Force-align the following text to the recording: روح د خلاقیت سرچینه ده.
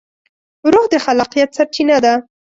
روح 0.71 0.85
د 0.93 0.95
خلاقیت 1.05 1.49
سرچینه 1.57 1.97
ده. 2.05 2.13